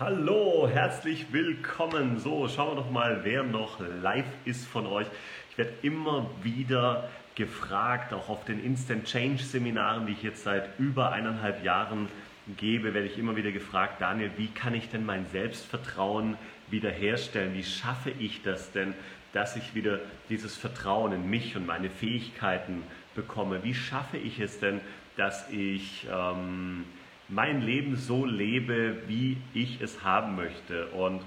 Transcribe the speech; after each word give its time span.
Hallo, 0.00 0.68
herzlich 0.72 1.32
willkommen. 1.32 2.20
So, 2.20 2.46
schauen 2.46 2.76
wir 2.76 2.82
doch 2.84 2.90
mal, 2.92 3.22
wer 3.24 3.42
noch 3.42 3.80
live 4.00 4.30
ist 4.44 4.64
von 4.64 4.86
euch. 4.86 5.08
Ich 5.50 5.58
werde 5.58 5.72
immer 5.82 6.30
wieder 6.40 7.08
gefragt, 7.34 8.12
auch 8.12 8.28
auf 8.28 8.44
den 8.44 8.62
Instant 8.62 9.06
Change 9.06 9.42
Seminaren, 9.42 10.06
die 10.06 10.12
ich 10.12 10.22
jetzt 10.22 10.44
seit 10.44 10.78
über 10.78 11.10
eineinhalb 11.10 11.64
Jahren 11.64 12.08
gebe, 12.56 12.94
werde 12.94 13.08
ich 13.08 13.18
immer 13.18 13.34
wieder 13.34 13.50
gefragt, 13.50 14.00
Daniel, 14.00 14.30
wie 14.36 14.46
kann 14.46 14.72
ich 14.72 14.88
denn 14.88 15.04
mein 15.04 15.26
Selbstvertrauen 15.32 16.38
wiederherstellen? 16.70 17.54
Wie 17.54 17.64
schaffe 17.64 18.12
ich 18.20 18.42
das 18.42 18.70
denn, 18.70 18.94
dass 19.32 19.56
ich 19.56 19.74
wieder 19.74 19.98
dieses 20.28 20.56
Vertrauen 20.56 21.10
in 21.10 21.28
mich 21.28 21.56
und 21.56 21.66
meine 21.66 21.90
Fähigkeiten 21.90 22.84
bekomme? 23.16 23.64
Wie 23.64 23.74
schaffe 23.74 24.16
ich 24.16 24.38
es 24.38 24.60
denn, 24.60 24.80
dass 25.16 25.50
ich 25.50 26.06
ähm, 26.08 26.84
mein 27.28 27.62
Leben 27.62 27.96
so 27.96 28.24
lebe, 28.24 28.96
wie 29.06 29.36
ich 29.54 29.80
es 29.80 30.02
haben 30.02 30.36
möchte. 30.36 30.86
Und 30.88 31.22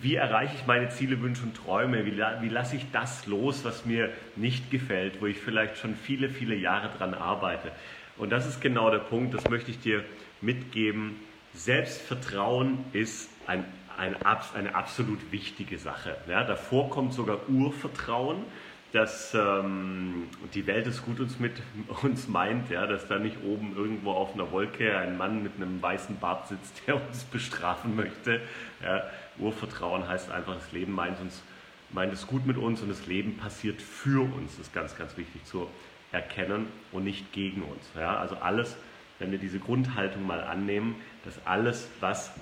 wie 0.00 0.16
erreiche 0.16 0.54
ich 0.56 0.66
meine 0.66 0.90
Ziele, 0.90 1.20
Wünsche 1.20 1.42
und 1.42 1.56
Träume? 1.56 2.04
Wie, 2.04 2.16
wie 2.16 2.48
lasse 2.48 2.76
ich 2.76 2.90
das 2.92 3.26
los, 3.26 3.64
was 3.64 3.86
mir 3.86 4.10
nicht 4.36 4.70
gefällt, 4.70 5.20
wo 5.20 5.26
ich 5.26 5.38
vielleicht 5.38 5.78
schon 5.78 5.94
viele, 5.96 6.28
viele 6.28 6.56
Jahre 6.56 6.90
dran 6.98 7.14
arbeite? 7.14 7.70
Und 8.18 8.30
das 8.30 8.46
ist 8.46 8.60
genau 8.60 8.90
der 8.90 8.98
Punkt, 8.98 9.32
das 9.32 9.48
möchte 9.48 9.70
ich 9.70 9.80
dir 9.80 10.04
mitgeben. 10.40 11.16
Selbstvertrauen 11.54 12.84
ist 12.92 13.30
ein, 13.46 13.64
ein, 13.96 14.14
eine 14.54 14.74
absolut 14.74 15.32
wichtige 15.32 15.78
Sache. 15.78 16.16
Ja, 16.28 16.44
davor 16.44 16.90
kommt 16.90 17.14
sogar 17.14 17.48
Urvertrauen 17.48 18.44
dass 18.92 19.34
ähm, 19.34 20.28
die 20.54 20.66
Welt 20.66 20.86
es 20.86 21.02
gut 21.02 21.20
uns 21.20 21.38
mit 21.38 21.52
uns 22.02 22.28
meint, 22.28 22.70
ja, 22.70 22.86
dass 22.86 23.06
da 23.06 23.18
nicht 23.18 23.36
oben 23.44 23.76
irgendwo 23.76 24.12
auf 24.12 24.34
einer 24.34 24.50
Wolke 24.50 24.96
ein 24.96 25.16
Mann 25.16 25.42
mit 25.42 25.52
einem 25.56 25.80
weißen 25.80 26.18
Bart 26.18 26.48
sitzt, 26.48 26.82
der 26.86 26.96
uns 26.96 27.24
bestrafen 27.24 27.96
möchte. 27.96 28.40
Ja. 28.82 29.02
Urvertrauen 29.38 30.06
heißt 30.08 30.30
einfach, 30.30 30.54
das 30.54 30.72
Leben 30.72 30.92
meint, 30.92 31.20
uns, 31.20 31.42
meint 31.90 32.12
es 32.12 32.26
gut 32.26 32.46
mit 32.46 32.56
uns 32.56 32.82
und 32.82 32.88
das 32.88 33.06
Leben 33.06 33.36
passiert 33.36 33.80
für 33.80 34.22
uns. 34.22 34.56
Das 34.56 34.66
ist 34.66 34.74
ganz, 34.74 34.96
ganz 34.96 35.16
wichtig 35.16 35.44
zu 35.44 35.68
erkennen 36.12 36.66
und 36.92 37.04
nicht 37.04 37.32
gegen 37.32 37.62
uns. 37.62 37.88
Ja. 37.96 38.18
Also 38.18 38.36
alles, 38.36 38.76
wenn 39.18 39.30
wir 39.30 39.38
diese 39.38 39.60
Grundhaltung 39.60 40.26
mal 40.26 40.42
annehmen, 40.42 40.96
dass 41.24 41.46
alles, 41.46 41.88
was 42.00 42.32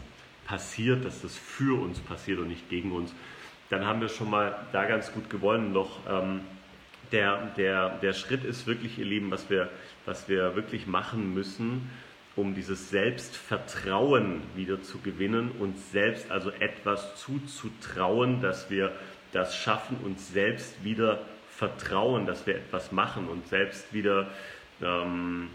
passiert, 0.47 1.05
dass 1.05 1.21
das 1.21 1.37
für 1.37 1.79
uns 1.81 1.99
passiert 1.99 2.39
und 2.39 2.49
nicht 2.49 2.71
gegen 2.71 2.93
uns 2.93 3.15
dann 3.71 3.85
haben 3.85 4.01
wir 4.01 4.09
schon 4.09 4.31
mal 4.31 4.57
da 4.73 4.85
ganz 4.87 5.13
gut 5.13 5.29
gewonnen. 5.31 5.75
Doch 5.75 5.99
ähm, 6.09 6.41
der, 7.13 7.51
der, 7.57 7.91
der 7.99 8.13
Schritt 8.13 8.45
ist 8.45 8.67
wirklich, 8.67 8.99
ihr 8.99 9.05
Lieben, 9.05 9.31
was 9.31 9.51
wir, 9.51 9.69
was 10.05 10.29
wir 10.29 10.57
wirklich 10.57 10.87
machen 10.87 11.35
müssen, 11.35 11.91
um 12.37 12.55
dieses 12.55 12.91
Selbstvertrauen 12.91 14.43
wieder 14.55 14.83
zu 14.83 14.99
gewinnen, 14.99 15.51
uns 15.59 15.91
selbst 15.91 16.31
also 16.31 16.51
etwas 16.51 17.17
zuzutrauen, 17.17 18.41
dass 18.41 18.71
wir 18.71 18.93
das 19.33 19.57
schaffen, 19.57 19.99
uns 20.05 20.33
selbst 20.33 20.85
wieder 20.85 21.19
vertrauen, 21.51 22.27
dass 22.27 22.47
wir 22.47 22.55
etwas 22.55 22.93
machen 22.93 23.29
und 23.29 23.49
selbst 23.49 23.93
wieder 23.93 24.29
ähm, 24.81 25.49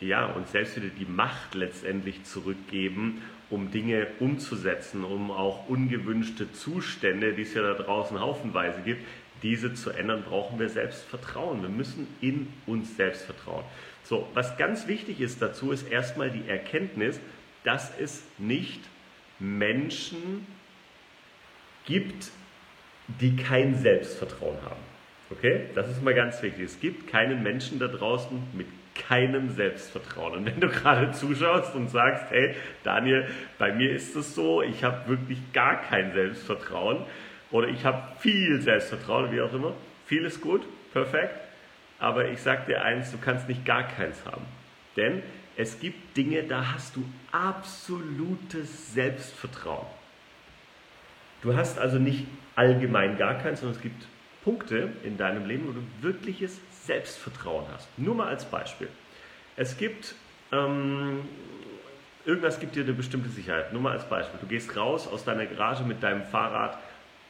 ja, 0.00 0.26
uns 0.26 0.50
selbst 0.50 0.76
wieder 0.76 0.88
die 0.88 1.04
Macht 1.04 1.54
letztendlich 1.54 2.24
zurückgeben, 2.24 3.20
um 3.50 3.70
Dinge 3.70 4.06
umzusetzen, 4.20 5.04
um 5.04 5.30
auch 5.30 5.68
ungewünschte 5.68 6.52
Zustände, 6.52 7.34
die 7.34 7.42
es 7.42 7.54
ja 7.54 7.62
da 7.62 7.74
draußen 7.74 8.20
haufenweise 8.20 8.80
gibt, 8.82 9.04
diese 9.42 9.74
zu 9.74 9.90
ändern, 9.90 10.22
brauchen 10.22 10.58
wir 10.58 10.68
Selbstvertrauen. 10.68 11.62
Wir 11.62 11.68
müssen 11.68 12.06
in 12.20 12.52
uns 12.66 12.96
selbst 12.96 13.24
vertrauen. 13.24 13.64
So, 14.04 14.28
was 14.34 14.56
ganz 14.56 14.86
wichtig 14.86 15.20
ist 15.20 15.40
dazu, 15.40 15.72
ist 15.72 15.90
erstmal 15.90 16.30
die 16.30 16.48
Erkenntnis, 16.48 17.20
dass 17.64 17.92
es 17.98 18.22
nicht 18.38 18.80
Menschen 19.38 20.46
gibt, 21.86 22.30
die 23.20 23.36
kein 23.36 23.76
Selbstvertrauen 23.76 24.58
haben. 24.64 24.80
Okay? 25.30 25.66
Das 25.74 25.88
ist 25.88 26.02
mal 26.02 26.14
ganz 26.14 26.42
wichtig. 26.42 26.64
Es 26.64 26.80
gibt 26.80 27.08
keinen 27.08 27.42
Menschen 27.42 27.78
da 27.78 27.88
draußen 27.88 28.42
mit 28.52 28.66
keinem 29.08 29.50
Selbstvertrauen. 29.50 30.34
Und 30.34 30.46
wenn 30.46 30.60
du 30.60 30.68
gerade 30.68 31.12
zuschaust 31.12 31.74
und 31.74 31.88
sagst, 31.88 32.30
hey 32.30 32.54
Daniel, 32.84 33.28
bei 33.58 33.72
mir 33.72 33.92
ist 33.92 34.14
es 34.16 34.34
so, 34.34 34.62
ich 34.62 34.84
habe 34.84 35.08
wirklich 35.08 35.52
gar 35.52 35.80
kein 35.80 36.12
Selbstvertrauen 36.12 37.04
oder 37.50 37.68
ich 37.68 37.84
habe 37.84 38.02
viel 38.18 38.60
Selbstvertrauen, 38.60 39.32
wie 39.32 39.40
auch 39.40 39.52
immer, 39.52 39.74
viel 40.06 40.24
ist 40.24 40.40
gut, 40.40 40.62
perfekt, 40.92 41.34
aber 41.98 42.28
ich 42.28 42.40
sage 42.40 42.66
dir 42.66 42.82
eins, 42.82 43.10
du 43.10 43.18
kannst 43.18 43.48
nicht 43.48 43.64
gar 43.64 43.84
keins 43.84 44.24
haben. 44.24 44.44
Denn 44.96 45.22
es 45.56 45.78
gibt 45.80 46.16
Dinge, 46.16 46.42
da 46.44 46.72
hast 46.74 46.96
du 46.96 47.04
absolutes 47.32 48.94
Selbstvertrauen. 48.94 49.86
Du 51.42 51.56
hast 51.56 51.78
also 51.78 51.98
nicht 51.98 52.26
allgemein 52.54 53.16
gar 53.16 53.34
keins, 53.34 53.60
sondern 53.60 53.76
es 53.76 53.82
gibt 53.82 54.06
Punkte 54.44 54.90
in 55.04 55.16
deinem 55.16 55.46
Leben, 55.46 55.68
wo 55.68 55.72
du 55.72 55.82
wirkliches 56.00 56.60
Selbstvertrauen 56.90 57.66
hast. 57.72 57.88
Nur 57.98 58.16
mal 58.16 58.26
als 58.26 58.44
Beispiel. 58.44 58.88
Es 59.56 59.78
gibt, 59.78 60.16
ähm, 60.50 61.20
irgendwas 62.24 62.58
gibt 62.58 62.74
dir 62.74 62.82
eine 62.82 62.94
bestimmte 62.94 63.28
Sicherheit. 63.28 63.72
Nur 63.72 63.80
mal 63.80 63.92
als 63.92 64.08
Beispiel. 64.08 64.40
Du 64.40 64.48
gehst 64.48 64.76
raus 64.76 65.06
aus 65.06 65.24
deiner 65.24 65.46
Garage 65.46 65.84
mit 65.84 66.02
deinem 66.02 66.24
Fahrrad, 66.24 66.78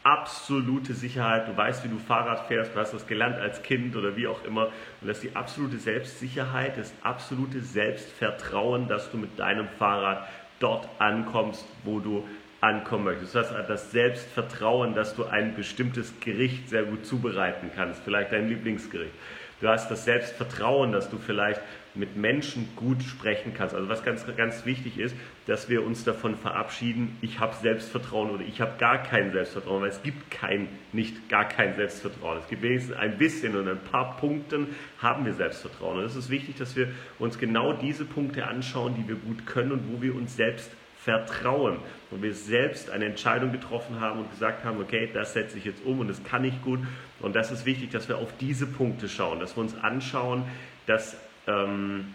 absolute 0.03 0.95
Sicherheit. 0.95 1.47
Du 1.47 1.55
weißt, 1.55 1.85
wie 1.85 1.89
du 1.89 1.99
Fahrrad 1.99 2.49
fährst, 2.49 2.75
du 2.75 2.81
hast 2.81 2.95
das 2.95 3.07
gelernt 3.07 3.39
als 3.39 3.63
Kind 3.63 3.95
oder 3.97 4.17
wie 4.17 4.29
auch 4.29 4.43
immer. 4.45 4.69
Und 5.03 5.09
das 5.09 5.19
ist 5.19 5.25
die 5.25 5.37
absolute 5.37 5.77
Selbstsicherheit, 5.77 6.79
das 6.79 6.95
absolute 7.03 7.61
Selbstvertrauen, 7.61 8.89
dass 8.89 9.11
du 9.11 9.19
mit 9.19 9.39
deinem 9.39 9.69
Fahrrad 9.79 10.27
dort 10.59 10.89
ankommst, 10.99 11.67
wo 11.85 12.01
du 12.01 12.27
ankommen 12.63 13.05
möchtest. 13.05 13.35
Du 13.35 13.41
hast 13.41 13.53
das 13.69 13.91
Selbstvertrauen, 13.91 14.95
dass 14.95 15.15
du 15.15 15.25
ein 15.25 15.55
bestimmtes 15.55 16.19
Gericht 16.21 16.69
sehr 16.69 16.85
gut 16.85 17.07
zubereiten 17.07 17.71
kannst, 17.75 18.03
vielleicht 18.03 18.33
dein 18.33 18.49
Lieblingsgericht. 18.49 19.13
Du 19.61 19.69
hast 19.69 19.91
das 19.91 20.05
Selbstvertrauen, 20.05 20.93
dass 20.93 21.11
du 21.11 21.19
vielleicht 21.19 21.61
mit 21.95 22.17
Menschen 22.17 22.69
gut 22.77 23.03
sprechen 23.03 23.53
kannst. 23.53 23.75
Also 23.75 23.89
was 23.89 24.05
ganz, 24.05 24.25
ganz 24.37 24.65
wichtig 24.65 24.99
ist, 24.99 25.15
dass 25.47 25.69
wir 25.69 25.85
uns 25.85 26.05
davon 26.05 26.37
verabschieden, 26.37 27.19
ich 27.21 27.41
habe 27.41 27.55
Selbstvertrauen 27.57 28.31
oder 28.31 28.45
ich 28.45 28.61
habe 28.61 28.79
gar 28.79 29.03
kein 29.03 29.33
Selbstvertrauen, 29.33 29.83
weil 29.83 29.91
es 29.91 30.03
gibt 30.03 30.31
kein, 30.31 30.69
nicht 30.93 31.29
gar 31.29 31.47
kein 31.47 31.75
Selbstvertrauen. 31.75 32.39
Es 32.39 32.49
gibt 32.49 32.63
wenigstens 32.63 32.97
ein 32.97 33.19
bisschen 33.19 33.57
und 33.57 33.69
ein 33.69 33.81
paar 33.81 34.17
Punkten 34.17 34.69
haben 34.99 35.27
wir 35.27 35.35
Selbstvertrauen. 35.35 35.99
Und 35.99 36.05
es 36.05 36.17
ist 36.17 36.31
wichtig, 36.31 36.57
dass 36.57 36.77
wir 36.77 36.89
uns 37.19 37.39
genau 37.39 37.73
diese 37.73 38.05
Punkte 38.05 38.47
anschauen, 38.47 38.95
die 38.97 39.09
wir 39.09 39.17
gut 39.17 39.47
können 39.47 39.73
und 39.73 39.93
wo 39.93 40.01
wir 40.01 40.15
uns 40.15 40.37
selbst 40.37 40.71
vertrauen. 41.05 41.79
Und 42.11 42.23
wir 42.23 42.35
selbst 42.35 42.91
eine 42.91 43.07
Entscheidung 43.07 43.53
getroffen 43.53 44.01
haben 44.01 44.21
und 44.21 44.31
gesagt 44.31 44.65
haben, 44.65 44.81
okay, 44.81 45.09
das 45.13 45.33
setze 45.33 45.59
ich 45.59 45.65
jetzt 45.65 45.85
um 45.85 46.01
und 46.01 46.09
das 46.09 46.23
kann 46.25 46.45
ich 46.45 46.61
gut. 46.63 46.81
Und 47.21 47.37
das 47.37 47.51
ist 47.51 47.65
wichtig, 47.67 47.91
dass 47.91 48.09
wir 48.09 48.19
auf 48.19 48.31
diese 48.39 48.67
Punkte 48.67 49.09
schauen, 49.09 49.41
dass 49.41 49.57
wir 49.57 49.63
uns 49.63 49.77
anschauen, 49.77 50.45
dass, 50.87 51.17
ähm, 51.47 52.15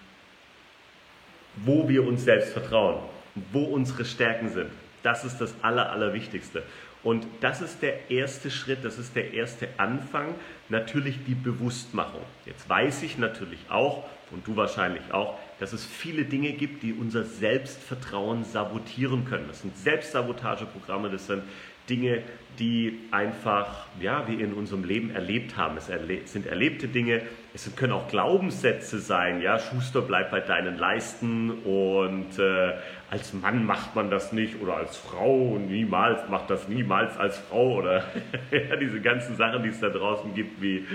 wo 1.55 1.87
wir 1.87 2.05
uns 2.05 2.23
selbst 2.23 2.53
vertrauen, 2.53 2.99
wo 3.51 3.63
unsere 3.63 4.05
Stärken 4.05 4.49
sind. 4.49 4.69
Das 5.05 5.23
ist 5.23 5.37
das 5.39 5.53
Aller, 5.61 5.91
Allerwichtigste. 5.91 6.63
Und 7.03 7.27
das 7.39 7.61
ist 7.61 7.83
der 7.83 8.09
erste 8.09 8.49
Schritt, 8.49 8.83
das 8.83 8.97
ist 8.97 9.15
der 9.15 9.33
erste 9.33 9.67
Anfang, 9.77 10.33
natürlich 10.69 11.23
die 11.27 11.35
Bewusstmachung. 11.35 12.21
Jetzt 12.47 12.67
weiß 12.67 13.03
ich 13.03 13.19
natürlich 13.19 13.59
auch, 13.69 14.05
und 14.31 14.47
du 14.47 14.55
wahrscheinlich 14.55 15.13
auch, 15.13 15.37
dass 15.59 15.73
es 15.73 15.85
viele 15.85 16.25
Dinge 16.25 16.53
gibt, 16.53 16.81
die 16.81 16.93
unser 16.93 17.23
Selbstvertrauen 17.23 18.43
sabotieren 18.43 19.25
können. 19.25 19.45
Das 19.47 19.61
sind 19.61 19.77
Selbstsabotageprogramme, 19.77 21.11
das 21.11 21.27
sind 21.27 21.43
Dinge, 21.89 22.23
die 22.59 22.99
einfach, 23.11 23.87
ja, 23.99 24.27
wir 24.27 24.39
in 24.39 24.53
unserem 24.53 24.83
Leben 24.83 25.11
erlebt 25.11 25.57
haben. 25.57 25.77
Es 25.77 25.89
erle 25.89 26.21
sind 26.25 26.45
erlebte 26.45 26.87
Dinge, 26.87 27.21
es 27.53 27.73
können 27.75 27.93
auch 27.93 28.07
Glaubenssätze 28.07 28.99
sein, 28.99 29.41
ja, 29.41 29.59
Schuster 29.59 30.01
bleibt 30.01 30.31
bei 30.31 30.39
deinen 30.39 30.77
Leisten 30.77 31.51
und 31.51 32.39
äh, 32.39 32.73
als 33.09 33.33
Mann 33.33 33.65
macht 33.65 33.95
man 33.95 34.09
das 34.09 34.31
nicht 34.31 34.61
oder 34.61 34.77
als 34.77 34.97
Frau 34.97 35.57
niemals 35.57 36.27
macht 36.29 36.49
das 36.49 36.67
niemals 36.67 37.17
als 37.17 37.37
Frau 37.37 37.75
oder 37.75 38.03
ja, 38.51 38.75
diese 38.77 39.01
ganzen 39.01 39.35
Sachen, 39.35 39.63
die 39.63 39.69
es 39.69 39.79
da 39.79 39.89
draußen 39.89 40.33
gibt, 40.33 40.61
wie 40.61 40.85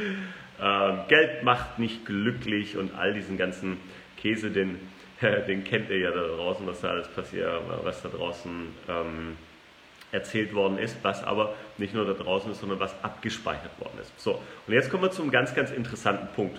äh, 0.61 0.93
Geld 1.09 1.43
macht 1.43 1.79
nicht 1.79 2.05
glücklich 2.05 2.76
und 2.76 2.94
all 2.94 3.14
diesen 3.14 3.37
ganzen 3.37 3.79
Käse, 4.17 4.50
den, 4.50 4.79
den 5.49 5.64
kennt 5.64 5.91
ihr 5.91 5.99
ja 5.99 6.11
da 6.11 6.23
draußen, 6.23 6.67
was 6.67 6.81
da 6.81 6.88
alles 6.88 7.09
passiert, 7.09 7.49
was 7.82 8.03
da 8.03 8.09
draußen 8.09 8.53
ähm, 8.88 9.37
erzählt 10.12 10.55
worden 10.55 10.79
ist, 10.79 10.97
was 11.03 11.23
aber 11.23 11.55
nicht 11.79 11.95
nur 11.95 12.05
da 12.05 12.12
draußen 12.12 12.51
ist, 12.51 12.61
sondern 12.61 12.81
was 12.81 12.95
abgespeichert 13.03 13.79
worden 13.79 13.99
ist. 14.01 14.12
So, 14.19 14.41
und 14.67 14.73
jetzt 14.73 14.91
kommen 14.91 15.03
wir 15.05 15.11
zum 15.11 15.31
ganz, 15.31 15.55
ganz 15.55 15.71
interessanten 15.71 16.29
Punkt. 16.35 16.59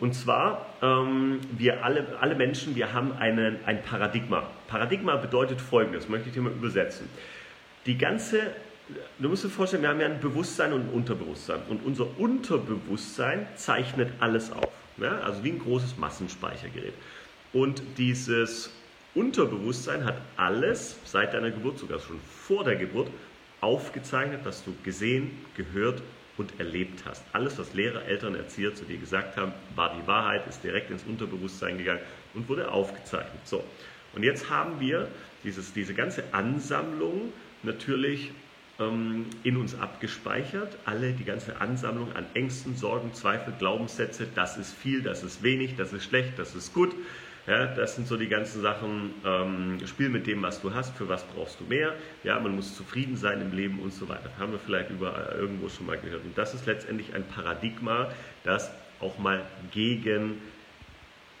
Und 0.00 0.14
zwar, 0.14 0.66
ähm, 0.82 1.40
wir 1.52 1.84
alle, 1.84 2.06
alle 2.20 2.34
Menschen, 2.34 2.74
wir 2.74 2.94
haben 2.94 3.12
einen, 3.12 3.58
ein 3.66 3.82
Paradigma. 3.82 4.44
Paradigma 4.66 5.16
bedeutet 5.16 5.60
folgendes, 5.60 6.08
möchte 6.08 6.28
ich 6.28 6.34
dir 6.34 6.40
mal 6.40 6.52
übersetzen. 6.52 7.08
Die 7.84 7.98
ganze, 7.98 8.54
du 9.18 9.28
musst 9.28 9.44
dir 9.44 9.50
vorstellen, 9.50 9.82
wir 9.82 9.90
haben 9.90 10.00
ja 10.00 10.06
ein 10.06 10.20
Bewusstsein 10.20 10.72
und 10.72 10.88
ein 10.88 10.88
Unterbewusstsein. 10.88 11.60
Und 11.68 11.84
unser 11.84 12.18
Unterbewusstsein 12.18 13.46
zeichnet 13.56 14.10
alles 14.20 14.50
auf. 14.52 14.72
Ja? 14.96 15.18
Also 15.20 15.44
wie 15.44 15.50
ein 15.50 15.58
großes 15.58 15.98
Massenspeichergerät. 15.98 16.94
Und 17.52 17.82
dieses 17.98 18.70
Unterbewusstsein 19.14 20.04
hat 20.04 20.20
alles 20.36 20.96
seit 21.04 21.34
deiner 21.34 21.50
Geburt, 21.50 21.78
sogar 21.78 21.98
schon 21.98 22.20
vor 22.20 22.64
der 22.64 22.76
Geburt, 22.76 23.08
aufgezeichnet, 23.60 24.40
was 24.44 24.64
du 24.64 24.74
gesehen, 24.84 25.30
gehört 25.56 26.02
und 26.38 26.58
erlebt 26.58 27.04
hast. 27.04 27.22
Alles, 27.32 27.58
was 27.58 27.74
Lehrer, 27.74 28.04
Eltern, 28.04 28.34
Erzieher 28.34 28.74
zu 28.74 28.84
dir 28.84 28.96
gesagt 28.96 29.36
haben, 29.36 29.52
war 29.74 29.94
die 29.94 30.06
Wahrheit, 30.06 30.46
ist 30.48 30.62
direkt 30.64 30.90
ins 30.90 31.02
Unterbewusstsein 31.04 31.76
gegangen 31.76 32.00
und 32.34 32.48
wurde 32.48 32.70
aufgezeichnet. 32.70 33.40
So, 33.44 33.62
und 34.14 34.22
jetzt 34.22 34.48
haben 34.48 34.80
wir 34.80 35.08
dieses, 35.44 35.72
diese 35.72 35.94
ganze 35.94 36.22
Ansammlung 36.32 37.32
natürlich 37.62 38.30
ähm, 38.78 39.26
in 39.42 39.56
uns 39.56 39.78
abgespeichert. 39.78 40.76
Alle, 40.84 41.12
die 41.12 41.24
ganze 41.24 41.60
Ansammlung 41.60 42.14
an 42.14 42.24
Ängsten, 42.34 42.76
Sorgen, 42.76 43.12
Zweifel, 43.12 43.52
Glaubenssätze, 43.58 44.26
das 44.34 44.56
ist 44.56 44.72
viel, 44.72 45.02
das 45.02 45.22
ist 45.22 45.42
wenig, 45.42 45.76
das 45.76 45.92
ist 45.92 46.04
schlecht, 46.04 46.38
das 46.38 46.54
ist 46.54 46.72
gut. 46.72 46.94
Ja, 47.50 47.66
das 47.66 47.96
sind 47.96 48.06
so 48.06 48.16
die 48.16 48.28
ganzen 48.28 48.62
Sachen, 48.62 49.12
ähm, 49.24 49.84
spiel 49.84 50.08
mit 50.08 50.28
dem, 50.28 50.40
was 50.40 50.62
du 50.62 50.72
hast, 50.72 50.96
für 50.96 51.08
was 51.08 51.24
brauchst 51.24 51.58
du 51.58 51.64
mehr. 51.64 51.94
Ja, 52.22 52.38
man 52.38 52.54
muss 52.54 52.76
zufrieden 52.76 53.16
sein 53.16 53.40
im 53.40 53.50
Leben 53.50 53.80
und 53.80 53.92
so 53.92 54.08
weiter. 54.08 54.30
Haben 54.38 54.52
wir 54.52 54.60
vielleicht 54.60 54.90
überall 54.90 55.34
irgendwo 55.36 55.68
schon 55.68 55.86
mal 55.86 55.98
gehört. 55.98 56.22
Und 56.22 56.38
das 56.38 56.54
ist 56.54 56.66
letztendlich 56.66 57.12
ein 57.12 57.26
Paradigma, 57.26 58.08
das 58.44 58.70
auch 59.00 59.18
mal 59.18 59.44
gegen 59.72 60.40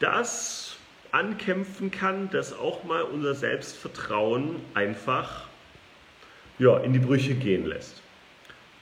das 0.00 0.78
ankämpfen 1.12 1.92
kann, 1.92 2.28
dass 2.30 2.58
auch 2.58 2.82
mal 2.82 3.02
unser 3.02 3.36
Selbstvertrauen 3.36 4.56
einfach 4.74 5.46
ja, 6.58 6.76
in 6.78 6.92
die 6.92 6.98
Brüche 6.98 7.36
gehen 7.36 7.66
lässt. 7.66 8.02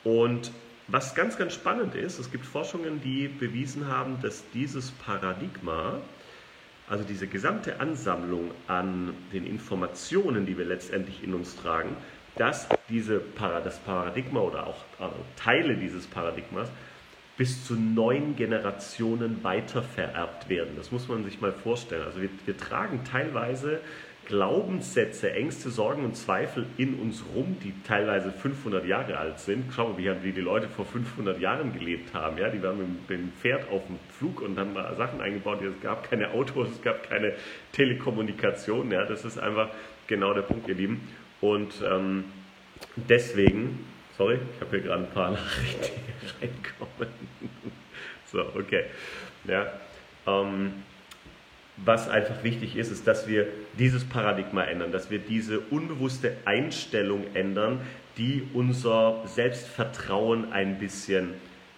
Und 0.02 0.50
was 0.86 1.14
ganz, 1.14 1.36
ganz 1.36 1.52
spannend 1.52 1.94
ist, 1.94 2.18
es 2.18 2.30
gibt 2.30 2.46
Forschungen, 2.46 3.02
die 3.02 3.28
bewiesen 3.28 3.86
haben, 3.86 4.18
dass 4.22 4.44
dieses 4.54 4.92
Paradigma, 4.92 6.00
also 6.88 7.04
diese 7.04 7.26
gesamte 7.26 7.80
Ansammlung 7.80 8.50
an 8.66 9.14
den 9.32 9.46
Informationen, 9.46 10.46
die 10.46 10.56
wir 10.56 10.64
letztendlich 10.64 11.22
in 11.22 11.34
uns 11.34 11.56
tragen, 11.56 11.96
dass 12.36 12.68
diese, 12.88 13.20
das 13.38 13.78
Paradigma 13.80 14.40
oder 14.40 14.66
auch 14.66 14.84
also 14.98 15.16
Teile 15.36 15.76
dieses 15.76 16.06
Paradigmas 16.06 16.68
bis 17.36 17.64
zu 17.64 17.74
neun 17.74 18.34
Generationen 18.36 19.44
weitervererbt 19.44 20.48
werden. 20.48 20.72
Das 20.76 20.90
muss 20.90 21.08
man 21.08 21.24
sich 21.24 21.40
mal 21.40 21.52
vorstellen. 21.52 22.02
Also 22.04 22.20
wir, 22.20 22.30
wir 22.46 22.56
tragen 22.56 23.04
teilweise 23.04 23.80
Glaubenssätze, 24.28 25.32
Ängste, 25.32 25.70
Sorgen 25.70 26.04
und 26.04 26.14
Zweifel 26.14 26.66
in 26.76 27.00
uns 27.00 27.24
rum, 27.34 27.56
die 27.64 27.72
teilweise 27.82 28.30
500 28.30 28.84
Jahre 28.84 29.16
alt 29.16 29.40
sind. 29.40 29.72
Schau 29.74 29.88
mal, 29.88 30.22
wie 30.22 30.32
die 30.32 30.42
Leute 30.42 30.68
vor 30.68 30.84
500 30.84 31.40
Jahren 31.40 31.72
gelebt 31.72 32.12
haben. 32.12 32.36
Ja? 32.36 32.50
Die 32.50 32.62
waren 32.62 32.78
mit 32.78 33.08
dem 33.08 33.32
Pferd 33.40 33.70
auf 33.70 33.86
dem 33.86 33.98
Flug 34.18 34.42
und 34.42 34.58
haben 34.58 34.74
mal 34.74 34.94
Sachen 34.96 35.22
eingebaut. 35.22 35.62
Es 35.62 35.82
gab 35.82 36.08
keine 36.08 36.30
Autos, 36.32 36.68
es 36.70 36.82
gab 36.82 37.08
keine 37.08 37.32
Telekommunikation. 37.72 38.90
Ja? 38.92 39.06
Das 39.06 39.24
ist 39.24 39.38
einfach 39.38 39.70
genau 40.06 40.34
der 40.34 40.42
Punkt, 40.42 40.68
ihr 40.68 40.74
Lieben. 40.74 41.08
Und 41.40 41.72
ähm, 41.90 42.24
deswegen, 42.96 43.86
sorry, 44.18 44.40
ich 44.54 44.60
habe 44.60 44.76
hier 44.76 44.80
gerade 44.80 45.04
ein 45.04 45.10
paar 45.10 45.30
Nachrichten 45.32 46.00
reinkommen. 46.38 47.14
so, 48.26 48.40
okay. 48.54 48.84
Ja, 49.44 49.72
ähm, 50.26 50.82
was 51.84 52.08
einfach 52.08 52.42
wichtig 52.42 52.76
ist, 52.76 52.90
ist, 52.90 53.06
dass 53.06 53.28
wir 53.28 53.46
dieses 53.78 54.04
Paradigma 54.04 54.64
ändern, 54.64 54.92
dass 54.92 55.10
wir 55.10 55.18
diese 55.18 55.60
unbewusste 55.60 56.36
Einstellung 56.44 57.24
ändern, 57.34 57.80
die 58.16 58.48
unser 58.52 59.22
Selbstvertrauen 59.26 60.52
ein 60.52 60.78
bisschen 60.78 61.34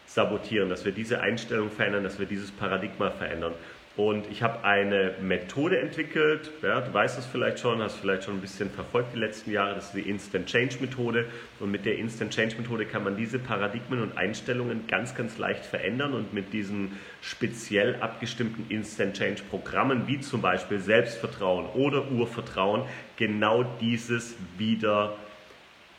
sabotieren, 0.06 0.68
dass 0.68 0.84
wir 0.84 0.92
diese 0.92 1.20
Einstellung 1.20 1.70
verändern, 1.70 2.02
dass 2.02 2.18
wir 2.18 2.26
dieses 2.26 2.50
Paradigma 2.50 3.10
verändern. 3.10 3.52
Und 3.96 4.30
ich 4.30 4.42
habe 4.42 4.64
eine 4.64 5.14
Methode 5.20 5.80
entwickelt, 5.80 6.52
ja, 6.62 6.80
du 6.80 6.94
weißt 6.94 7.18
es 7.18 7.26
vielleicht 7.26 7.58
schon, 7.58 7.82
hast 7.82 7.96
vielleicht 7.96 8.22
schon 8.22 8.34
ein 8.34 8.40
bisschen 8.40 8.70
verfolgt 8.70 9.14
die 9.14 9.18
letzten 9.18 9.50
Jahre, 9.50 9.74
das 9.74 9.86
ist 9.86 9.94
die 9.94 10.08
Instant 10.08 10.46
Change 10.46 10.76
Methode. 10.80 11.26
Und 11.58 11.72
mit 11.72 11.84
der 11.84 11.98
Instant 11.98 12.32
Change 12.32 12.56
Methode 12.56 12.86
kann 12.86 13.02
man 13.02 13.16
diese 13.16 13.40
Paradigmen 13.40 14.00
und 14.00 14.16
Einstellungen 14.16 14.86
ganz, 14.86 15.16
ganz 15.16 15.38
leicht 15.38 15.66
verändern 15.66 16.14
und 16.14 16.32
mit 16.32 16.52
diesen 16.52 16.98
speziell 17.20 17.96
abgestimmten 18.00 18.64
Instant 18.68 19.18
Change 19.18 19.42
Programmen, 19.50 20.06
wie 20.06 20.20
zum 20.20 20.40
Beispiel 20.40 20.78
Selbstvertrauen 20.78 21.66
oder 21.74 22.10
Urvertrauen, 22.12 22.84
genau 23.16 23.64
dieses 23.80 24.36
wieder 24.56 25.16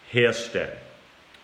herstellen. 0.09 0.71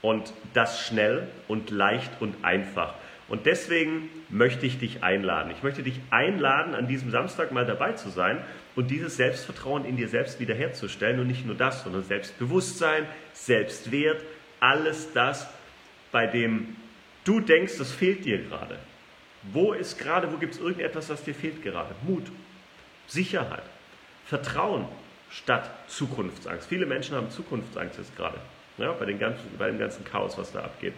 Und 0.02 0.34
das 0.54 0.88
schnell 0.88 1.28
und 1.50 1.72
leicht 1.72 2.12
und 2.22 2.36
einfach. 2.44 2.94
Und 3.30 3.46
deswegen 3.46 4.10
möchte 4.30 4.66
ich 4.66 4.80
dich 4.80 5.04
einladen. 5.04 5.52
Ich 5.52 5.62
möchte 5.62 5.84
dich 5.84 6.00
einladen, 6.12 6.76
an 6.76 6.88
diesem 6.88 7.12
Samstag 7.12 7.52
mal 7.52 7.66
dabei 7.66 7.92
zu 7.94 8.10
sein 8.10 8.42
und 8.76 8.90
dieses 8.90 9.18
Selbstvertrauen 9.18 9.84
in 9.84 9.98
dir 9.98 10.08
selbst 10.08 10.40
wiederherzustellen. 10.40 11.20
Und 11.20 11.28
nicht 11.28 11.46
nur 11.46 11.56
das, 11.56 11.84
sondern 11.84 12.04
Selbstbewusstsein, 12.04 13.06
Selbstwert, 13.34 14.22
alles 14.62 15.12
das, 15.14 15.48
bei 16.12 16.26
dem 16.26 16.78
du 17.26 17.42
denkst, 17.42 17.78
das 17.78 17.92
fehlt 17.92 18.24
dir 18.24 18.38
gerade. 18.44 18.78
Wo 19.52 19.74
ist 19.74 20.00
gerade, 20.00 20.32
wo 20.32 20.38
gibt 20.38 20.56
es 20.56 20.60
irgendetwas, 20.60 21.10
was 21.10 21.24
dir 21.24 21.36
fehlt 21.36 21.62
gerade? 21.62 21.94
Mut, 22.04 22.32
Sicherheit, 23.08 23.64
Vertrauen 24.26 24.86
statt 25.30 25.70
Zukunftsangst. 25.88 26.68
Viele 26.68 26.86
Menschen 26.86 27.16
haben 27.16 27.30
Zukunftsangst 27.30 27.98
jetzt 27.98 28.16
gerade, 28.16 28.38
ja, 28.78 28.94
bei, 28.94 29.12
ganzen, 29.14 29.46
bei 29.58 29.68
dem 29.68 29.80
ganzen 29.80 30.06
Chaos, 30.06 30.38
was 30.38 30.54
da 30.54 30.62
abgeht 30.62 30.94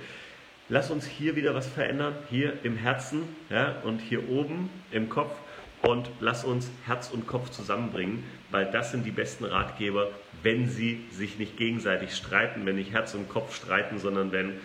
lass 0.70 0.92
uns 0.92 1.06
hier 1.06 1.36
wieder 1.36 1.54
was 1.54 1.68
verändern, 1.68 2.16
hier 2.30 2.54
im 2.64 2.78
Herzen 2.78 3.24
ja, 3.50 3.76
und 3.84 4.00
hier 4.00 4.30
oben 4.30 4.70
im 4.92 5.10
Kopf 5.10 5.32
und 5.82 6.10
lass 6.20 6.44
uns 6.44 6.70
Herz 6.86 7.10
und 7.10 7.28
Kopf 7.28 7.50
zusammenbringen, 7.50 8.24
weil 8.52 8.66
das 8.66 8.92
sind 8.92 9.06
die 9.06 9.12
besten 9.12 9.46
Ratgeber, 9.46 10.10
wenn 10.44 10.68
sie 10.68 11.06
sich 11.12 11.38
nicht 11.40 11.58
gegenseitig 11.58 12.16
streiten, 12.16 12.66
wenn 12.66 12.76
nicht 12.76 12.92
Herz 12.92 13.14
und 13.14 13.30
Kopf 13.30 13.56
streiten, 13.56 13.98
sondern 13.98 14.32
wenn 14.32 14.60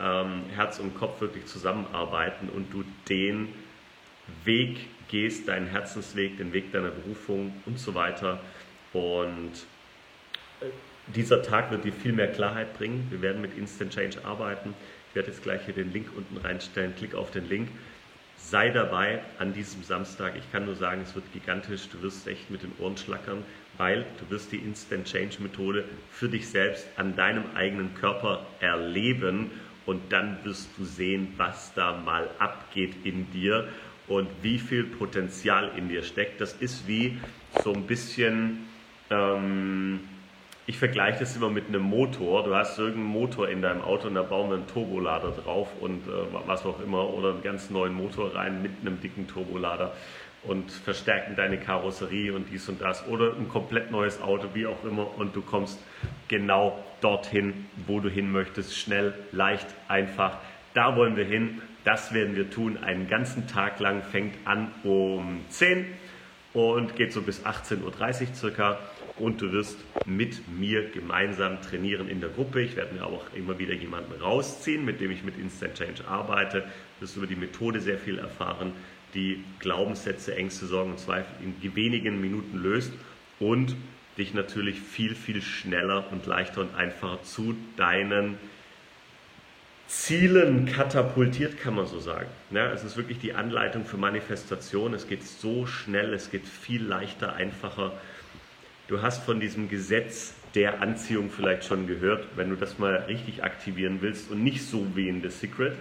ähm, 0.00 0.42
Herz 0.54 0.78
und 0.78 0.96
Kopf 0.96 1.20
wirklich 1.20 1.46
zusammenarbeiten 1.46 2.48
und 2.48 2.72
du 2.72 2.84
den 3.08 3.48
Weg 4.44 4.86
gehst, 5.08 5.48
deinen 5.48 5.66
Herzensweg, 5.66 6.38
den 6.38 6.52
Weg 6.52 6.72
deiner 6.72 6.90
Berufung 6.90 7.52
und 7.66 7.78
so 7.78 7.94
weiter. 7.94 8.38
Und 8.92 9.52
äh, 10.60 10.66
dieser 11.08 11.42
Tag 11.42 11.72
wird 11.72 11.84
dir 11.84 11.92
viel 11.92 12.12
mehr 12.12 12.30
Klarheit 12.30 12.78
bringen. 12.78 13.08
Wir 13.10 13.20
werden 13.22 13.42
mit 13.42 13.58
Instant 13.58 13.92
Change 13.92 14.24
arbeiten. 14.24 14.74
Ich 15.10 15.16
werde 15.16 15.28
jetzt 15.28 15.42
gleich 15.42 15.64
hier 15.64 15.74
den 15.74 15.92
Link 15.92 16.06
unten 16.16 16.36
reinstellen. 16.36 16.94
Klick 16.96 17.16
auf 17.16 17.32
den 17.32 17.48
Link. 17.48 17.68
Sei 18.36 18.70
dabei 18.70 19.20
an 19.38 19.52
diesem 19.52 19.82
Samstag. 19.82 20.34
Ich 20.36 20.50
kann 20.52 20.64
nur 20.64 20.76
sagen, 20.76 21.02
es 21.02 21.16
wird 21.16 21.30
gigantisch. 21.32 21.88
Du 21.88 22.00
wirst 22.00 22.28
echt 22.28 22.48
mit 22.48 22.62
den 22.62 22.72
Ohren 22.78 22.96
schlackern, 22.96 23.42
weil 23.76 24.06
du 24.20 24.30
wirst 24.30 24.52
die 24.52 24.58
Instant 24.58 25.06
Change 25.06 25.42
Methode 25.42 25.84
für 26.12 26.28
dich 26.28 26.48
selbst 26.48 26.86
an 26.96 27.16
deinem 27.16 27.44
eigenen 27.56 27.94
Körper 27.94 28.46
erleben 28.60 29.50
und 29.84 30.12
dann 30.12 30.38
wirst 30.44 30.68
du 30.78 30.84
sehen, 30.84 31.34
was 31.36 31.74
da 31.74 31.96
mal 31.96 32.30
abgeht 32.38 32.94
in 33.04 33.30
dir 33.32 33.68
und 34.06 34.28
wie 34.42 34.58
viel 34.58 34.84
Potenzial 34.84 35.72
in 35.76 35.88
dir 35.88 36.04
steckt. 36.04 36.40
Das 36.40 36.52
ist 36.52 36.86
wie 36.86 37.18
so 37.64 37.72
ein 37.72 37.86
bisschen 37.86 38.68
ähm, 39.10 40.00
ich 40.70 40.78
vergleiche 40.78 41.18
das 41.18 41.34
immer 41.34 41.50
mit 41.50 41.66
einem 41.66 41.82
Motor. 41.82 42.44
Du 42.44 42.54
hast 42.54 42.78
irgendeinen 42.78 43.06
Motor 43.06 43.48
in 43.48 43.60
deinem 43.60 43.82
Auto 43.82 44.06
und 44.06 44.14
da 44.14 44.22
bauen 44.22 44.50
wir 44.50 44.56
einen 44.56 44.68
Turbolader 44.68 45.32
drauf 45.32 45.66
und 45.80 46.06
äh, 46.06 46.10
was 46.46 46.64
auch 46.64 46.80
immer 46.80 47.12
oder 47.12 47.30
einen 47.30 47.42
ganz 47.42 47.70
neuen 47.70 47.92
Motor 47.92 48.36
rein 48.36 48.62
mit 48.62 48.70
einem 48.80 49.00
dicken 49.00 49.26
Turbolader 49.26 49.92
und 50.44 50.70
verstärken 50.70 51.34
deine 51.34 51.58
Karosserie 51.58 52.32
und 52.32 52.46
dies 52.52 52.68
und 52.68 52.80
das 52.80 53.04
oder 53.08 53.34
ein 53.34 53.48
komplett 53.48 53.90
neues 53.90 54.22
Auto, 54.22 54.50
wie 54.54 54.68
auch 54.68 54.84
immer 54.84 55.18
und 55.18 55.34
du 55.34 55.42
kommst 55.42 55.80
genau 56.28 56.78
dorthin, 57.00 57.66
wo 57.88 57.98
du 57.98 58.08
hin 58.08 58.30
möchtest, 58.30 58.78
schnell, 58.78 59.12
leicht, 59.32 59.66
einfach. 59.88 60.38
Da 60.74 60.94
wollen 60.94 61.16
wir 61.16 61.24
hin, 61.24 61.60
das 61.82 62.14
werden 62.14 62.36
wir 62.36 62.48
tun, 62.48 62.78
einen 62.80 63.08
ganzen 63.08 63.48
Tag 63.48 63.80
lang, 63.80 64.04
fängt 64.04 64.36
an 64.46 64.70
um 64.84 65.40
10 65.48 65.84
und 66.52 66.94
geht 66.94 67.12
so 67.12 67.22
bis 67.22 67.44
18.30 67.44 67.80
Uhr 67.82 68.34
circa 68.34 68.78
und 69.20 69.40
du 69.40 69.52
wirst 69.52 69.78
mit 70.06 70.48
mir 70.48 70.90
gemeinsam 70.90 71.60
trainieren 71.62 72.08
in 72.08 72.20
der 72.20 72.30
Gruppe. 72.30 72.62
Ich 72.62 72.76
werde 72.76 72.94
mir 72.94 73.04
auch 73.04 73.24
immer 73.34 73.58
wieder 73.58 73.74
jemanden 73.74 74.20
rausziehen, 74.20 74.84
mit 74.84 75.00
dem 75.00 75.10
ich 75.10 75.22
mit 75.22 75.38
Instant 75.38 75.74
Change 75.74 76.08
arbeite. 76.08 76.60
Du 76.98 77.02
wirst 77.02 77.16
über 77.16 77.26
die 77.26 77.36
Methode 77.36 77.80
sehr 77.80 77.98
viel 77.98 78.18
erfahren, 78.18 78.72
die 79.14 79.44
Glaubenssätze, 79.58 80.34
Ängste, 80.34 80.66
Sorgen 80.66 80.92
und 80.92 80.98
Zweifel 80.98 81.34
in 81.44 81.74
wenigen 81.74 82.20
Minuten 82.20 82.58
löst 82.58 82.92
und 83.38 83.76
dich 84.16 84.34
natürlich 84.34 84.80
viel, 84.80 85.14
viel 85.14 85.42
schneller 85.42 86.10
und 86.10 86.26
leichter 86.26 86.62
und 86.62 86.74
einfacher 86.74 87.22
zu 87.22 87.54
deinen 87.76 88.38
Zielen 89.86 90.66
katapultiert, 90.66 91.58
kann 91.58 91.74
man 91.74 91.86
so 91.86 91.98
sagen. 91.98 92.28
Ja, 92.52 92.70
es 92.72 92.84
ist 92.84 92.96
wirklich 92.96 93.18
die 93.18 93.34
Anleitung 93.34 93.84
für 93.84 93.96
Manifestation. 93.96 94.94
Es 94.94 95.08
geht 95.08 95.24
so 95.24 95.66
schnell, 95.66 96.14
es 96.14 96.30
geht 96.30 96.46
viel 96.46 96.84
leichter, 96.84 97.34
einfacher 97.34 97.92
Du 98.90 99.00
hast 99.02 99.24
von 99.24 99.38
diesem 99.38 99.68
Gesetz 99.68 100.34
der 100.56 100.82
Anziehung 100.82 101.30
vielleicht 101.30 101.64
schon 101.64 101.86
gehört, 101.86 102.26
wenn 102.34 102.50
du 102.50 102.56
das 102.56 102.80
mal 102.80 102.96
richtig 103.06 103.44
aktivieren 103.44 103.98
willst 104.00 104.32
und 104.32 104.42
nicht 104.42 104.66
so 104.66 104.84
wie 104.96 105.08
in 105.08 105.22
The 105.22 105.28
Secret, 105.28 105.76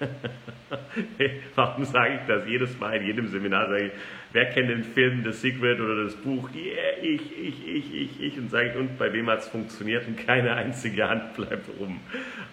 Warum 1.54 1.84
sage 1.84 2.14
ich 2.14 2.26
das 2.26 2.46
jedes 2.46 2.78
Mal 2.78 2.96
in 2.96 3.06
jedem 3.06 3.28
Seminar? 3.28 3.68
Sage 3.68 3.86
ich, 3.86 3.92
wer 4.32 4.46
kennt 4.46 4.70
den 4.70 4.84
Film 4.84 5.24
The 5.24 5.32
Secret 5.32 5.80
oder 5.80 6.04
das 6.04 6.14
Buch? 6.14 6.48
Yeah, 6.54 7.02
ich, 7.02 7.36
ich, 7.36 7.66
ich, 7.66 7.94
ich, 7.94 8.20
ich. 8.20 8.38
Und 8.38 8.50
sage 8.50 8.70
ich, 8.70 8.76
und 8.76 8.98
bei 8.98 9.12
wem 9.12 9.28
hat 9.28 9.40
es 9.40 9.48
funktioniert? 9.48 10.06
Und 10.06 10.16
keine 10.16 10.54
einzige 10.54 11.08
Hand 11.08 11.34
bleibt 11.36 11.68
rum. 11.80 12.00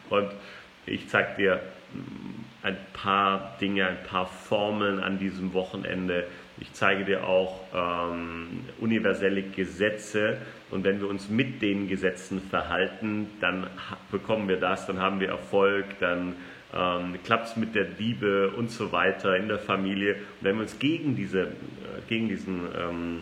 Und 0.10 0.32
ich 0.86 1.08
zeige 1.10 1.36
dir 1.38 1.62
mm, 1.94 2.66
ein 2.66 2.78
paar 2.94 3.58
Dinge, 3.62 3.88
ein 3.88 4.04
paar 4.04 4.26
Formeln 4.26 5.00
an 5.00 5.20
diesem 5.20 5.54
Wochenende. 5.54 6.26
Ich 6.60 6.72
zeige 6.74 7.04
dir 7.04 7.28
auch 7.28 7.62
ähm, 7.74 8.62
universelle 8.80 9.44
Gesetze 9.44 10.38
und 10.72 10.84
wenn 10.84 11.02
wir 11.02 11.10
uns 11.10 11.30
mit 11.30 11.62
den 11.62 11.88
Gesetzen 11.88 12.42
verhalten, 12.42 13.28
dann 13.42 13.68
bekommen 14.12 14.48
wir 14.48 14.58
das, 14.58 14.88
dann 14.88 15.00
haben 15.00 15.20
wir 15.20 15.30
Erfolg, 15.30 15.86
dann 16.00 16.36
ähm, 16.74 17.18
klappt 17.24 17.48
es 17.48 17.56
mit 17.58 17.76
der 17.76 17.88
Liebe 17.98 18.52
und 18.52 18.72
so 18.72 18.92
weiter 18.92 19.36
in 19.36 19.48
der 19.48 19.60
Familie. 19.60 20.16
Und 20.16 20.42
wenn 20.42 20.56
wir 20.56 20.64
uns 20.64 20.80
gegen, 20.80 21.16
diese, 21.16 21.42
äh, 21.42 21.48
gegen 22.08 22.30
diesen 22.30 22.68
ähm, 22.78 23.20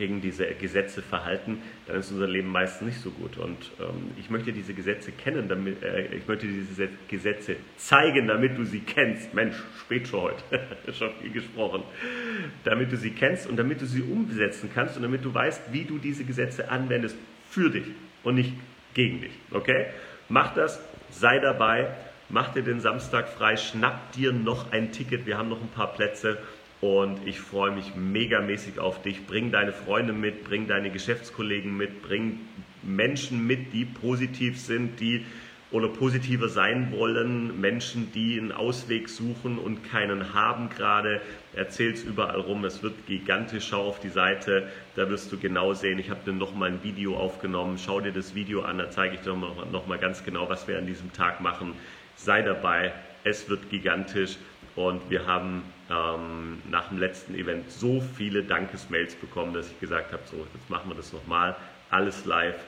gegen 0.00 0.20
diese 0.20 0.46
Gesetze 0.54 1.02
verhalten, 1.02 1.58
dann 1.86 2.00
ist 2.00 2.10
unser 2.10 2.26
Leben 2.26 2.48
meistens 2.48 2.88
nicht 2.88 3.00
so 3.00 3.10
gut. 3.10 3.36
Und 3.36 3.70
ähm, 3.78 4.10
ich 4.18 4.30
möchte 4.30 4.52
diese 4.52 4.72
Gesetze 4.72 5.12
kennen, 5.12 5.46
damit, 5.48 5.82
äh, 5.82 6.14
ich 6.14 6.26
möchte 6.26 6.46
diese 6.46 6.88
Gesetze 7.06 7.56
zeigen, 7.76 8.26
damit 8.26 8.56
du 8.58 8.64
sie 8.64 8.80
kennst. 8.80 9.34
Mensch, 9.34 9.56
spät 9.78 10.08
schon 10.08 10.22
heute, 10.22 10.42
schon 10.98 11.10
viel 11.20 11.30
gesprochen. 11.30 11.82
Damit 12.64 12.90
du 12.90 12.96
sie 12.96 13.10
kennst 13.10 13.46
und 13.46 13.58
damit 13.58 13.82
du 13.82 13.86
sie 13.86 14.02
umsetzen 14.02 14.70
kannst 14.74 14.96
und 14.96 15.02
damit 15.02 15.24
du 15.24 15.32
weißt, 15.32 15.72
wie 15.72 15.84
du 15.84 15.98
diese 15.98 16.24
Gesetze 16.24 16.70
anwendest 16.70 17.16
für 17.50 17.70
dich 17.70 17.86
und 18.24 18.36
nicht 18.36 18.54
gegen 18.94 19.20
dich. 19.20 19.32
Okay? 19.50 19.86
Mach 20.30 20.54
das, 20.54 20.80
sei 21.10 21.38
dabei, 21.40 21.94
mach 22.30 22.54
dir 22.54 22.62
den 22.62 22.80
Samstag 22.80 23.28
frei, 23.28 23.56
schnapp 23.56 24.12
dir 24.12 24.32
noch 24.32 24.72
ein 24.72 24.92
Ticket, 24.92 25.26
wir 25.26 25.36
haben 25.36 25.50
noch 25.50 25.60
ein 25.60 25.68
paar 25.68 25.92
Plätze 25.92 26.38
und 26.80 27.26
ich 27.26 27.40
freue 27.40 27.72
mich 27.72 27.94
megamäßig 27.94 28.78
auf 28.78 29.02
dich. 29.02 29.26
Bring 29.26 29.50
deine 29.52 29.72
Freunde 29.72 30.12
mit, 30.12 30.44
bring 30.44 30.66
deine 30.66 30.90
Geschäftskollegen 30.90 31.76
mit, 31.76 32.02
bring 32.02 32.40
Menschen 32.82 33.46
mit, 33.46 33.72
die 33.72 33.84
positiv 33.84 34.58
sind, 34.58 34.98
die 35.00 35.24
oder 35.72 35.88
positiver 35.88 36.48
sein 36.48 36.90
wollen, 36.90 37.60
Menschen, 37.60 38.10
die 38.12 38.38
einen 38.38 38.50
Ausweg 38.50 39.08
suchen 39.08 39.58
und 39.58 39.88
keinen 39.88 40.34
haben 40.34 40.68
gerade. 40.68 41.20
Erzähl 41.54 41.92
es 41.92 42.02
überall 42.02 42.40
rum, 42.40 42.64
es 42.64 42.82
wird 42.82 43.06
gigantisch. 43.06 43.68
Schau 43.68 43.86
auf 43.86 44.00
die 44.00 44.08
Seite, 44.08 44.68
da 44.96 45.08
wirst 45.08 45.30
du 45.30 45.38
genau 45.38 45.72
sehen. 45.74 45.98
Ich 46.00 46.10
habe 46.10 46.20
dir 46.24 46.32
nochmal 46.32 46.70
ein 46.70 46.82
Video 46.82 47.16
aufgenommen. 47.16 47.78
Schau 47.78 48.00
dir 48.00 48.10
das 48.10 48.34
Video 48.34 48.62
an, 48.62 48.78
da 48.78 48.90
zeige 48.90 49.14
ich 49.14 49.20
dir 49.20 49.36
nochmal 49.36 49.98
ganz 49.98 50.24
genau, 50.24 50.48
was 50.48 50.66
wir 50.66 50.76
an 50.76 50.86
diesem 50.86 51.12
Tag 51.12 51.40
machen. 51.40 51.74
Sei 52.16 52.42
dabei, 52.42 52.92
es 53.22 53.48
wird 53.48 53.70
gigantisch. 53.70 54.38
Und 54.76 55.10
wir 55.10 55.26
haben 55.26 55.62
ähm, 55.90 56.62
nach 56.70 56.88
dem 56.88 56.98
letzten 56.98 57.34
Event 57.34 57.70
so 57.70 58.00
viele 58.00 58.42
Dankesmails 58.44 59.14
bekommen, 59.16 59.52
dass 59.52 59.70
ich 59.70 59.80
gesagt 59.80 60.12
habe, 60.12 60.22
so, 60.30 60.46
jetzt 60.54 60.70
machen 60.70 60.90
wir 60.90 60.94
das 60.94 61.12
nochmal, 61.12 61.56
alles 61.90 62.24
live. 62.24 62.58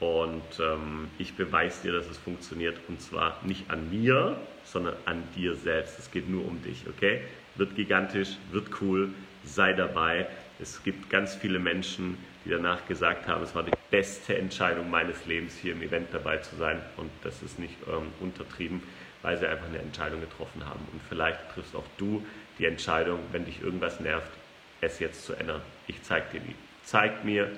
Und 0.00 0.42
ähm, 0.60 1.08
ich 1.18 1.34
beweise 1.36 1.82
dir, 1.82 1.92
dass 1.92 2.08
es 2.08 2.18
funktioniert. 2.18 2.78
Und 2.88 3.00
zwar 3.00 3.38
nicht 3.44 3.70
an 3.70 3.90
mir, 3.90 4.36
sondern 4.64 4.94
an 5.04 5.22
dir 5.36 5.54
selbst. 5.54 5.98
Es 5.98 6.10
geht 6.10 6.28
nur 6.28 6.46
um 6.46 6.60
dich, 6.62 6.84
okay? 6.88 7.20
Wird 7.54 7.76
gigantisch, 7.76 8.30
wird 8.50 8.68
cool, 8.80 9.10
sei 9.44 9.72
dabei. 9.72 10.26
Es 10.58 10.82
gibt 10.82 11.10
ganz 11.10 11.34
viele 11.34 11.58
Menschen, 11.58 12.18
die 12.44 12.50
danach 12.50 12.86
gesagt 12.86 13.26
haben, 13.26 13.42
es 13.42 13.54
war 13.54 13.62
die 13.62 13.72
beste 13.90 14.36
Entscheidung 14.36 14.90
meines 14.90 15.24
Lebens, 15.26 15.56
hier 15.56 15.72
im 15.72 15.82
Event 15.82 16.08
dabei 16.12 16.38
zu 16.38 16.56
sein. 16.56 16.80
Und 16.96 17.10
das 17.22 17.42
ist 17.42 17.58
nicht 17.58 17.76
ähm, 17.88 18.12
untertrieben 18.20 18.82
weil 19.24 19.38
sie 19.38 19.48
einfach 19.48 19.66
eine 19.66 19.78
Entscheidung 19.78 20.20
getroffen 20.20 20.64
haben. 20.66 20.86
Und 20.92 21.00
vielleicht 21.08 21.38
triffst 21.54 21.74
auch 21.74 21.86
du 21.96 22.24
die 22.58 22.66
Entscheidung, 22.66 23.18
wenn 23.32 23.46
dich 23.46 23.62
irgendwas 23.62 23.98
nervt, 23.98 24.30
es 24.82 24.98
jetzt 24.98 25.24
zu 25.24 25.32
ändern. 25.32 25.62
Ich 25.86 26.02
zeige 26.02 26.26
dir 26.34 26.44
wie. 26.46 26.54
Zeig 26.82 27.24
mir, 27.24 27.50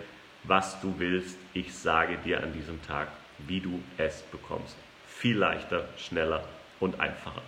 was 0.45 0.81
du 0.81 0.95
willst. 0.99 1.37
Ich 1.55 1.75
sage 1.75 2.19
dir 2.19 2.41
an 2.41 2.53
diesem 2.53 2.81
Tag, 2.83 3.09
wie 3.49 3.59
du 3.59 3.83
es 3.99 4.23
bekommst. 4.23 4.77
Viel 5.09 5.39
leichter, 5.39 5.89
schneller 5.99 6.45
und 6.79 7.01
einfacher. 7.01 7.43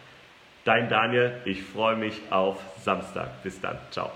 Dein 0.64 0.88
Daniel, 0.88 1.40
ich 1.44 1.62
freue 1.62 1.94
mich 1.94 2.20
auf 2.30 2.60
Samstag. 2.82 3.44
Bis 3.44 3.60
dann. 3.60 3.78
Ciao. 3.92 4.10